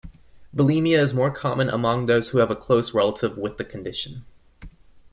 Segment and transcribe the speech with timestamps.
[0.51, 4.25] Bulimia is more common among those who have a close relative with the condition.